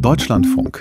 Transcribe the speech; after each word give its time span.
Deutschlandfunk. 0.00 0.78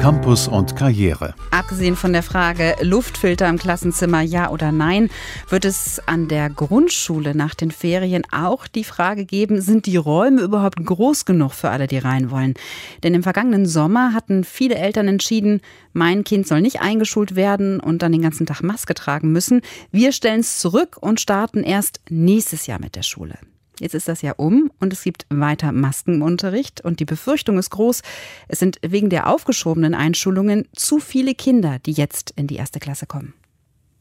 Campus 0.00 0.46
und 0.46 0.76
Karriere. 0.76 1.34
Abgesehen 1.50 1.96
von 1.96 2.12
der 2.12 2.22
Frage 2.22 2.76
Luftfilter 2.80 3.48
im 3.48 3.58
Klassenzimmer 3.58 4.20
ja 4.20 4.50
oder 4.50 4.70
nein, 4.70 5.10
wird 5.48 5.64
es 5.64 6.00
an 6.06 6.28
der 6.28 6.48
Grundschule 6.48 7.34
nach 7.34 7.56
den 7.56 7.72
Ferien 7.72 8.22
auch 8.30 8.68
die 8.68 8.84
Frage 8.84 9.24
geben, 9.24 9.60
sind 9.60 9.86
die 9.86 9.96
Räume 9.96 10.42
überhaupt 10.42 10.76
groß 10.84 11.24
genug 11.24 11.54
für 11.54 11.70
alle, 11.70 11.88
die 11.88 11.98
rein 11.98 12.30
wollen? 12.30 12.54
Denn 13.02 13.14
im 13.14 13.24
vergangenen 13.24 13.66
Sommer 13.66 14.14
hatten 14.14 14.44
viele 14.44 14.76
Eltern 14.76 15.08
entschieden, 15.08 15.60
mein 15.92 16.22
Kind 16.22 16.46
soll 16.46 16.60
nicht 16.60 16.80
eingeschult 16.80 17.34
werden 17.34 17.80
und 17.80 18.02
dann 18.02 18.12
den 18.12 18.22
ganzen 18.22 18.46
Tag 18.46 18.62
Maske 18.62 18.94
tragen 18.94 19.32
müssen. 19.32 19.60
Wir 19.90 20.12
stellen 20.12 20.40
es 20.40 20.60
zurück 20.60 20.98
und 21.00 21.20
starten 21.20 21.64
erst 21.64 22.00
nächstes 22.08 22.68
Jahr 22.68 22.80
mit 22.80 22.94
der 22.94 23.02
Schule. 23.02 23.38
Jetzt 23.80 23.94
ist 23.94 24.08
das 24.08 24.22
ja 24.22 24.32
um 24.36 24.70
und 24.80 24.92
es 24.92 25.02
gibt 25.02 25.26
weiter 25.28 25.72
Maskenunterricht 25.72 26.80
und 26.80 27.00
die 27.00 27.04
Befürchtung 27.04 27.58
ist 27.58 27.70
groß, 27.70 28.02
es 28.48 28.58
sind 28.58 28.78
wegen 28.82 29.10
der 29.10 29.28
aufgeschobenen 29.28 29.94
Einschulungen 29.94 30.66
zu 30.74 30.98
viele 30.98 31.34
Kinder, 31.34 31.78
die 31.84 31.92
jetzt 31.92 32.32
in 32.36 32.46
die 32.46 32.56
erste 32.56 32.80
Klasse 32.80 33.06
kommen. 33.06 33.34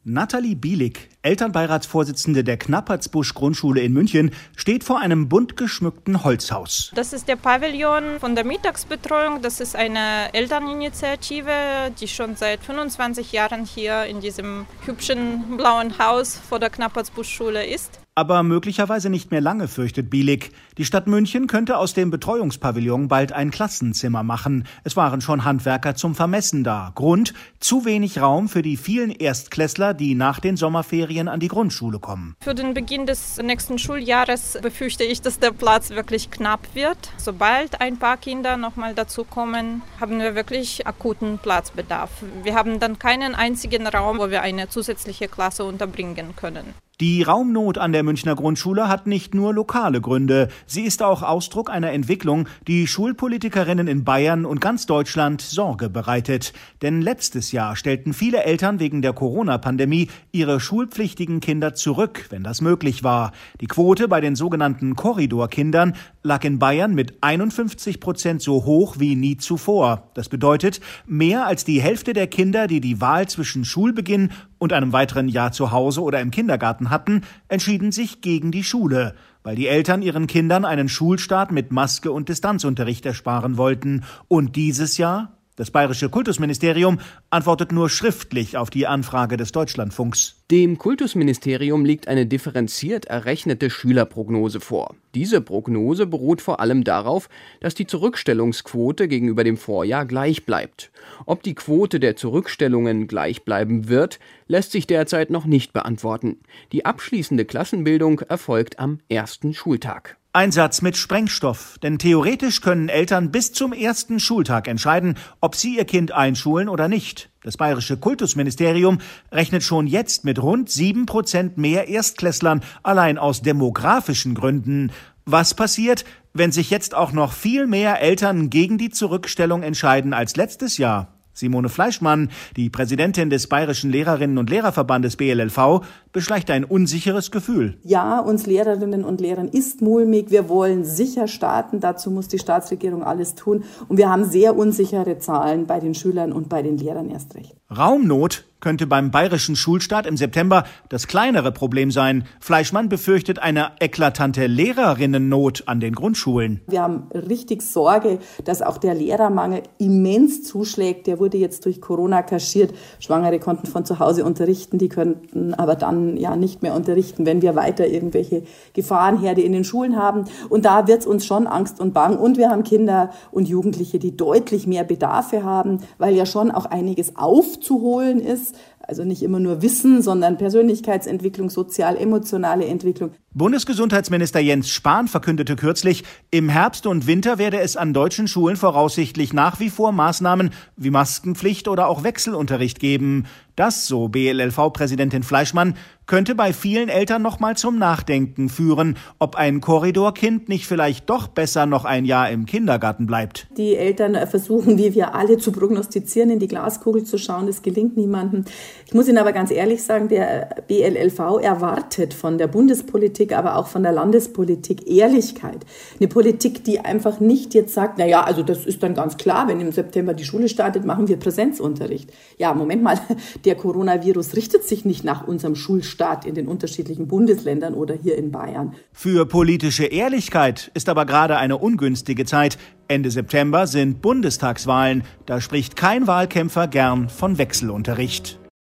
Nathalie 0.08 0.56
Bielig, 0.56 1.10
Elternbeiratsvorsitzende 1.24 2.44
der 2.44 2.58
Knappertsbusch 2.58 3.34
Grundschule 3.34 3.82
in 3.82 3.92
München, 3.92 4.30
steht 4.56 4.84
vor 4.84 5.02
einem 5.02 5.30
bunt 5.30 5.58
geschmückten 5.58 6.24
Holzhaus. 6.24 6.92
Das 6.94 7.12
ist 7.12 7.28
der 7.28 7.38
Pavillon 7.38 8.20
von 8.20 8.36
der 8.36 8.46
Mittagsbetreuung. 8.46 9.42
Das 9.42 9.60
ist 9.60 9.76
eine 9.76 10.32
Elterninitiative, 10.32 11.92
die 12.00 12.08
schon 12.08 12.36
seit 12.36 12.64
25 12.64 13.32
Jahren 13.32 13.66
hier 13.66 14.06
in 14.06 14.22
diesem 14.22 14.68
hübschen 14.86 15.58
blauen 15.58 15.98
Haus 15.98 16.38
vor 16.38 16.60
der 16.60 16.70
Knappertsbusch 16.70 17.34
Schule 17.34 17.66
ist. 17.66 18.00
Aber 18.18 18.44
möglicherweise 18.44 19.10
nicht 19.10 19.32
mehr 19.32 19.42
lange, 19.42 19.68
fürchtet 19.68 20.10
Bielik. 20.10 20.52
Die 20.78 20.86
Stadt 20.86 21.06
München 21.06 21.48
könnte 21.48 21.78
aus 21.78 21.94
dem 21.94 22.12
Betreuungspavillon 22.12 23.10
bald 23.10 23.34
ein 23.34 23.52
Klassenzimmer 23.52 24.24
machen. 24.24 24.66
Es 24.86 24.96
waren 24.96 25.20
schon 25.20 25.44
Handwerker 25.44 25.96
zum 25.96 26.16
Vermessen 26.16 26.64
da. 26.64 26.94
Grund? 26.96 27.34
Zu 27.60 27.84
wenig 27.84 28.22
Raum 28.22 28.48
für 28.48 28.62
die 28.62 28.78
vielen 28.78 29.12
Erstklässler, 29.12 29.94
die 29.94 30.16
nach 30.16 30.40
den 30.40 30.56
Sommerferien 30.56 31.28
an 31.28 31.42
die 31.42 31.50
Grundschule 31.50 32.00
kommen. 32.00 32.38
Für 32.40 32.56
den 32.56 32.74
Beginn 32.74 33.06
des 33.06 33.36
nächsten 33.44 33.78
Schuljahres 33.78 34.60
befürchte 34.62 35.04
ich, 35.04 35.22
dass 35.22 35.40
der 35.40 35.52
Platz 35.52 35.90
wirklich 35.90 36.32
knapp 36.32 36.74
wird. 36.74 37.12
Sobald 37.18 37.82
ein 37.82 37.98
paar 37.98 38.16
Kinder 38.16 38.56
nochmal 38.56 38.96
dazukommen, 38.96 39.82
haben 40.00 40.20
wir 40.20 40.36
wirklich 40.36 40.88
akuten 40.88 41.38
Platzbedarf. 41.38 42.12
Wir 42.44 42.56
haben 42.56 42.80
dann 42.80 42.98
keinen 42.98 43.36
einzigen 43.36 43.86
Raum, 43.88 44.20
wo 44.20 44.30
wir 44.30 44.42
eine 44.42 44.70
zusätzliche 44.70 45.28
Klasse 45.28 45.66
unterbringen 45.66 46.34
können. 46.38 46.74
Die 47.02 47.24
Raumnot 47.24 47.78
an 47.78 47.92
der 47.92 48.04
Münchner 48.04 48.36
Grundschule 48.36 48.88
hat 48.88 49.06
nicht 49.06 49.36
nur 49.36 49.54
lokale 49.54 50.00
Gründe, 50.00 50.48
sie 50.66 50.84
ist 50.84 51.04
auch 51.04 51.24
Ausdruck 51.24 51.70
einer 51.70 51.92
Entwicklung, 51.92 52.48
die 52.70 52.88
Schulpolitikerinnen 52.88 53.90
in 53.90 54.06
Bayern 54.06 54.46
und 54.46 54.62
ganz 54.62 54.86
Deutschland 54.86 55.42
Sorge 55.42 55.90
bereitet. 55.90 56.54
Denn 56.82 57.02
letztes 57.02 57.52
Jahr 57.52 57.76
stellten 57.76 58.14
viele 58.14 58.46
Eltern 58.46 58.80
wegen 58.80 59.02
der 59.02 59.12
Corona-Pandemie 59.12 60.08
ihre 60.32 60.62
schulpflichtigen 60.62 61.42
Kinder 61.42 61.74
zurück, 61.74 62.28
wenn 62.30 62.44
das 62.44 62.62
möglich 62.62 63.04
war. 63.04 63.34
Die 63.60 63.68
Quote 63.68 64.08
bei 64.08 64.22
den 64.22 64.38
sogenannten 64.38 64.96
Korridorkindern 64.96 65.98
lag 66.24 66.46
in 66.46 66.60
Bayern 66.60 66.96
mit 66.96 67.18
51 67.20 68.00
Prozent 68.00 68.42
so 68.42 68.64
hoch 68.64 68.96
wie 69.00 69.18
nie 69.18 69.36
zuvor. 69.36 70.12
Das 70.14 70.30
bedeutet, 70.30 70.80
mehr 71.06 71.46
als 71.46 71.66
die 71.66 71.82
Hälfte 71.82 72.14
der 72.14 72.28
Kinder, 72.28 72.68
die 72.68 72.80
die 72.80 73.02
Wahl 73.02 73.28
zwischen 73.28 73.66
Schulbeginn 73.66 74.30
und 74.58 74.74
einem 74.74 74.94
weiteren 74.94 75.28
Jahr 75.28 75.52
zu 75.52 75.72
Hause 75.72 76.02
oder 76.02 76.22
im 76.22 76.32
Kindergarten 76.32 76.90
hatten, 76.90 77.22
entschieden 77.48 77.92
sich 77.92 78.22
gegen 78.22 78.52
die 78.52 78.64
Schule, 78.64 79.16
weil 79.44 79.56
die 79.56 79.68
Eltern 79.68 80.02
ihren 80.02 80.28
Kindern 80.28 80.66
einen 80.66 80.90
Schulstart 80.90 81.52
mit 81.52 81.72
Maske 81.72 82.12
und 82.12 82.30
Distanzunterricht 82.30 83.06
ersparen 83.06 83.58
wollten. 83.58 84.04
Und 84.28 84.56
dieses 84.56 84.98
Jahr 84.98 85.35
das 85.56 85.72
bayerische 85.72 86.10
Kultusministerium 86.10 87.00
antwortet 87.30 87.72
nur 87.72 87.90
schriftlich 87.90 88.58
auf 88.58 88.70
die 88.70 88.88
Anfrage 88.88 89.38
des 89.38 89.54
Deutschlandfunks. 89.54 90.44
Dem 90.52 90.78
Kultusministerium 90.78 91.86
liegt 91.86 92.10
eine 92.10 92.26
differenziert 92.26 93.06
errechnete 93.06 93.70
Schülerprognose 93.70 94.60
vor. 94.60 94.96
Diese 95.16 95.40
Prognose 95.40 96.08
beruht 96.08 96.42
vor 96.42 96.60
allem 96.60 96.84
darauf, 96.84 97.30
dass 97.62 97.74
die 97.74 97.88
Zurückstellungsquote 97.88 99.08
gegenüber 99.08 99.46
dem 99.46 99.56
Vorjahr 99.56 100.06
gleich 100.06 100.46
bleibt. 100.46 100.92
Ob 101.26 101.42
die 101.42 101.56
Quote 101.56 102.02
der 102.02 102.18
Zurückstellungen 102.18 103.08
gleich 103.08 103.46
bleiben 103.46 103.88
wird, 103.88 104.20
lässt 104.48 104.74
sich 104.74 104.88
derzeit 104.88 105.30
noch 105.30 105.46
nicht 105.46 105.72
beantworten. 105.72 106.42
Die 106.74 106.86
abschließende 106.86 107.46
Klassenbildung 107.46 108.20
erfolgt 108.20 108.78
am 108.78 109.00
ersten 109.08 109.54
Schultag. 109.54 110.18
Einsatz 110.36 110.82
mit 110.82 110.98
Sprengstoff, 110.98 111.78
denn 111.82 111.98
theoretisch 111.98 112.60
können 112.60 112.90
Eltern 112.90 113.32
bis 113.32 113.54
zum 113.54 113.72
ersten 113.72 114.20
Schultag 114.20 114.68
entscheiden, 114.68 115.16
ob 115.40 115.56
sie 115.56 115.78
ihr 115.78 115.86
Kind 115.86 116.12
einschulen 116.12 116.68
oder 116.68 116.90
nicht. 116.90 117.30
Das 117.44 117.56
bayerische 117.56 117.96
Kultusministerium 117.96 119.00
rechnet 119.32 119.64
schon 119.64 119.88
jetzt 119.88 120.26
mit 120.26 120.42
rund 120.42 120.70
sieben 120.70 121.06
Prozent 121.06 121.58
mehr 121.58 121.88
Erstklässlern 121.88 122.62
allein 122.84 123.18
aus 123.18 123.44
demografischen 123.44 124.36
Gründen. 124.36 124.92
Was 125.26 125.54
passiert, 125.54 126.04
wenn 126.34 126.52
sich 126.52 126.70
jetzt 126.70 126.96
auch 126.96 127.14
noch 127.14 127.32
viel 127.32 127.66
mehr 127.66 128.02
Eltern 128.02 128.50
gegen 128.50 128.78
die 128.78 128.90
Zurückstellung 128.90 129.64
entscheiden 129.64 130.14
als 130.14 130.36
letztes 130.36 130.78
Jahr? 130.78 131.15
Simone 131.36 131.70
Fleischmann, 131.70 132.30
die 132.56 132.70
Präsidentin 132.70 133.30
des 133.30 133.48
Bayerischen 133.48 133.92
Lehrerinnen 133.92 134.38
und 134.38 134.50
Lehrerverbandes 134.50 135.18
BLLV, 135.18 135.82
beschleicht 136.12 136.50
ein 136.50 136.64
unsicheres 136.64 137.30
Gefühl. 137.30 137.78
Ja, 137.84 138.20
uns 138.20 138.48
Lehrerinnen 138.48 139.04
und 139.04 139.22
Lehrern 139.22 139.50
ist 139.50 139.82
mulmig. 139.82 140.32
Wir 140.32 140.50
wollen 140.50 140.86
sicher 140.86 141.28
starten. 141.28 141.82
Dazu 141.82 142.10
muss 142.10 142.30
die 142.30 142.40
Staatsregierung 142.40 143.04
alles 143.04 143.36
tun. 143.36 143.66
Und 143.90 143.98
wir 143.98 144.10
haben 144.10 144.24
sehr 144.24 144.56
unsichere 144.58 145.20
Zahlen 145.20 145.68
bei 145.68 145.80
den 145.80 145.94
Schülern 145.94 146.32
und 146.32 146.50
bei 146.50 146.62
den 146.62 146.78
Lehrern 146.78 147.10
erst 147.10 147.36
recht. 147.36 147.56
Raumnot 147.70 148.46
könnte 148.66 148.88
beim 148.88 149.12
bayerischen 149.12 149.56
Schulstart 149.56 150.08
im 150.08 150.18
September 150.18 150.64
das 150.90 151.06
kleinere 151.06 151.52
Problem 151.52 151.92
sein. 151.92 152.24
Fleischmann 152.40 152.90
befürchtet 152.90 153.38
eine 153.38 153.74
eklatante 153.80 154.48
Lehrerinnennot 154.48 155.66
an 155.68 155.80
den 155.80 155.94
Grundschulen. 155.94 156.62
Wir 156.66 156.82
haben 156.82 157.04
richtig 157.14 157.62
Sorge, 157.62 158.18
dass 158.44 158.64
auch 158.64 158.80
der 158.80 158.96
Lehrermangel 158.96 159.62
immens 159.78 160.42
zuschlägt. 160.42 161.06
Der 161.06 161.20
wurde 161.20 161.38
jetzt 161.38 161.66
durch 161.66 161.80
Corona 161.80 162.24
kaschiert. 162.24 162.74
Schwangere 163.00 163.38
konnten 163.38 163.68
von 163.68 163.86
zu 163.86 164.00
Hause 164.00 164.26
unterrichten, 164.26 164.80
die 164.80 164.90
könnten 164.90 165.54
aber 165.54 165.76
dann 165.76 166.18
ja 166.18 166.36
nicht 166.36 166.64
mehr 166.64 166.74
unterrichten, 166.74 167.28
wenn 167.28 167.44
wir 167.44 167.54
weiter 167.54 167.86
irgendwelche 167.86 168.46
Gefahrenherde 168.74 169.44
in 169.44 169.52
den 169.52 169.64
Schulen 169.64 169.96
haben. 169.96 170.26
Und 170.50 170.66
da 170.66 170.88
wird 170.88 171.02
es 171.02 171.06
uns 171.06 171.24
schon 171.24 171.46
Angst 171.46 171.80
und 171.80 171.94
Bang. 171.94 172.18
Und 172.18 172.40
wir 172.40 172.50
haben 172.50 172.64
Kinder 172.64 173.12
und 173.32 173.48
Jugendliche, 173.48 174.00
die 174.00 174.18
deutlich 174.18 174.66
mehr 174.66 174.86
Bedarfe 174.86 175.44
haben, 175.44 175.82
weil 176.00 176.16
ja 176.16 176.26
schon 176.26 176.50
auch 176.50 176.66
einiges 176.66 177.16
aufzuholen 177.16 178.20
ist. 178.22 178.55
Also 178.80 179.04
nicht 179.04 179.24
immer 179.24 179.40
nur 179.40 179.62
Wissen, 179.62 180.02
sondern 180.02 180.38
Persönlichkeitsentwicklung, 180.38 181.50
sozial-emotionale 181.50 182.66
Entwicklung. 182.66 183.12
Bundesgesundheitsminister 183.34 184.40
Jens 184.40 184.70
Spahn 184.70 185.08
verkündete 185.08 185.56
kürzlich, 185.56 186.04
im 186.30 186.50
Herbst 186.50 186.86
und 186.86 187.08
Winter 187.08 187.38
werde 187.38 187.60
es 187.60 187.78
an 187.78 187.94
deutschen 187.94 188.28
Schulen 188.28 188.58
voraussichtlich 188.58 189.34
nach 189.34 189.60
wie 189.60 189.70
vor 189.70 189.92
Maßnahmen 189.92 190.52
wie 190.78 190.92
Maskenpflicht 190.92 191.68
oder 191.68 191.88
auch 191.88 192.04
Wechselunterricht 192.04 192.80
geben. 192.80 193.26
Das, 193.56 193.88
so 193.88 194.10
BLLV-Präsidentin 194.10 195.24
Fleischmann, 195.24 195.76
könnte 196.08 196.36
bei 196.36 196.54
vielen 196.54 196.90
Eltern 196.90 197.22
nochmal 197.22 197.58
zum 197.58 197.80
Nachdenken 197.80 198.50
führen, 198.50 198.98
ob 199.18 199.36
ein 199.36 199.62
Korridorkind 199.62 200.50
nicht 200.50 200.68
vielleicht 200.68 201.10
doch 201.10 201.28
besser 201.28 201.66
noch 201.66 201.86
ein 201.86 202.06
Jahr 202.06 202.30
im 202.30 202.46
Kindergarten 202.46 203.08
bleibt. 203.08 203.48
Die 203.58 203.76
Eltern 203.76 204.16
versuchen, 204.28 204.78
wie 204.78 204.94
wir 204.94 205.16
alle, 205.16 205.38
zu 205.38 205.52
prognostizieren, 205.52 206.30
in 206.30 206.40
die 206.40 206.48
Glaskugel 206.48 207.04
zu 207.06 207.18
schauen. 207.18 207.48
Das 207.48 207.62
gelingt 207.62 207.98
niemandem. 207.98 208.46
Ich 208.86 208.94
muss 208.94 209.08
Ihnen 209.08 209.18
aber 209.18 209.34
ganz 209.34 209.52
ehrlich 209.52 209.84
sagen, 209.84 210.10
der 210.10 210.64
BLLV 210.68 211.42
erwartet 211.42 212.14
von 212.14 212.38
der 212.38 212.48
Bundespolitik, 212.48 213.36
aber 213.36 213.56
auch 213.56 213.68
von 213.68 213.82
der 213.82 213.92
Landespolitik 213.92 214.88
Ehrlichkeit. 214.88 215.66
Eine 216.00 216.08
Politik, 216.08 216.64
die 216.64 216.80
einfach 216.80 217.20
nicht 217.20 217.54
jetzt 217.54 217.74
sagt, 217.74 217.98
na 217.98 218.06
ja, 218.06 218.24
also 218.24 218.44
das 218.44 218.66
ist 218.66 218.84
dann 218.84 218.94
ganz 218.94 219.18
klar, 219.18 219.48
wenn 219.48 219.60
im 219.60 219.72
September 219.72 220.14
die 220.14 220.26
Schule 220.26 220.50
startet, 220.50 220.86
machen 220.86 221.08
wir 221.08 221.18
Präsenzunterricht. 221.18 222.12
Ja, 222.38 222.54
Moment 222.54 222.84
mal, 222.84 223.00
der 223.46 223.56
Coronavirus 223.56 224.36
richtet 224.36 224.64
sich 224.64 224.86
nicht 224.86 225.04
nach 225.04 225.28
unserem 225.28 225.56
Schulstart 225.56 226.26
in 226.26 226.36
den 226.36 226.48
unterschiedlichen 226.48 227.08
Bundesländern 227.08 227.74
oder 227.74 227.96
hier 227.96 228.18
in 228.18 228.32
Bayern. 228.32 228.74
Für 228.92 229.26
politische 229.26 229.86
Ehrlichkeit 229.86 230.72
ist 230.74 230.90
aber 230.90 231.06
gerade 231.06 231.38
eine 231.38 231.58
ungünstige 231.58 232.26
Zeit. 232.26 232.58
Ende 232.88 233.12
September 233.12 233.68
sind 233.68 234.02
Bundestagswahlen. 234.02 235.04
Da 235.26 235.42
spricht 235.42 235.76
kein 235.76 236.08
Wahlkämpfer 236.08 236.68
gern 236.68 237.10
von 237.10 237.38
Wechselunterricht. 237.38 238.40